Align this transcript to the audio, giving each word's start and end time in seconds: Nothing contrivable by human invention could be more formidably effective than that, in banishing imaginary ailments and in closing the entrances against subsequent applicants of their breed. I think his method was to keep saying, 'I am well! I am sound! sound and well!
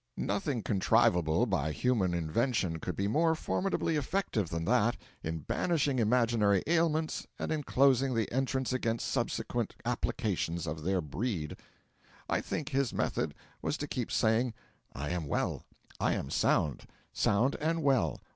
Nothing 0.17 0.63
contrivable 0.63 1.47
by 1.47 1.71
human 1.71 2.15
invention 2.15 2.79
could 2.79 2.95
be 2.95 3.07
more 3.07 3.35
formidably 3.35 3.97
effective 3.97 4.49
than 4.49 4.65
that, 4.65 4.97
in 5.21 5.41
banishing 5.41 5.99
imaginary 5.99 6.63
ailments 6.65 7.27
and 7.37 7.51
in 7.51 7.61
closing 7.61 8.15
the 8.15 8.27
entrances 8.31 8.73
against 8.73 9.07
subsequent 9.07 9.75
applicants 9.85 10.65
of 10.65 10.81
their 10.81 11.01
breed. 11.01 11.55
I 12.27 12.41
think 12.41 12.69
his 12.69 12.91
method 12.95 13.35
was 13.61 13.77
to 13.77 13.85
keep 13.85 14.11
saying, 14.11 14.55
'I 14.93 15.09
am 15.11 15.27
well! 15.27 15.65
I 15.99 16.13
am 16.13 16.31
sound! 16.31 16.87
sound 17.13 17.55
and 17.57 17.83
well! 17.83 18.17